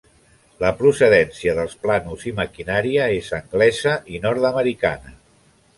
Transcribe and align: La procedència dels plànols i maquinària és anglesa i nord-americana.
La 0.61 0.69
procedència 0.77 1.53
dels 1.59 1.77
plànols 1.83 2.25
i 2.31 2.33
maquinària 2.41 3.07
és 3.21 3.31
anglesa 3.41 3.95
i 4.17 4.25
nord-americana. 4.27 5.17